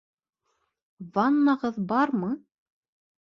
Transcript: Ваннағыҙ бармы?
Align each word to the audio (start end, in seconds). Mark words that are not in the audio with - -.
Ваннағыҙ 1.17 1.77
бармы? 1.91 2.31